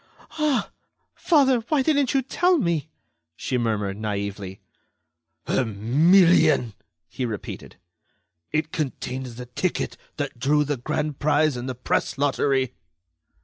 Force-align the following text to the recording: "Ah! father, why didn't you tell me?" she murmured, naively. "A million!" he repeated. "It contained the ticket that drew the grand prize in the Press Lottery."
"Ah! 0.39 0.71
father, 1.13 1.59
why 1.69 1.83
didn't 1.83 2.15
you 2.15 2.23
tell 2.23 2.57
me?" 2.57 2.89
she 3.35 3.55
murmured, 3.55 3.97
naively. 3.97 4.59
"A 5.45 5.63
million!" 5.63 6.73
he 7.07 7.23
repeated. 7.23 7.75
"It 8.51 8.71
contained 8.71 9.27
the 9.27 9.45
ticket 9.45 9.97
that 10.17 10.39
drew 10.39 10.63
the 10.63 10.77
grand 10.77 11.19
prize 11.19 11.55
in 11.55 11.67
the 11.67 11.75
Press 11.75 12.17
Lottery." 12.17 12.73